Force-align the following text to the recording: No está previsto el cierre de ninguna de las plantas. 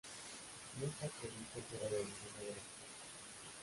No 0.79 0.87
está 0.87 1.05
previsto 1.17 1.59
el 1.59 1.63
cierre 1.65 1.89
de 1.97 1.97
ninguna 1.97 2.39
de 2.39 2.47
las 2.55 2.55
plantas. 2.55 2.65